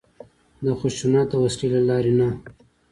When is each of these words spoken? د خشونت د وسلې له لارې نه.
د 0.63 0.65
خشونت 0.79 1.27
د 1.31 1.33
وسلې 1.43 1.67
له 1.73 1.81
لارې 1.89 2.13
نه. 2.19 2.27